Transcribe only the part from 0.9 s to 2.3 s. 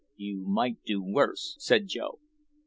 worse," said Joe.